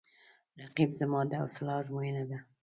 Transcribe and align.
رقیب 0.61 0.89
زما 0.99 1.19
د 1.27 1.31
حوصله 1.41 1.71
آزموینه 1.79 2.23
ده 2.29 2.37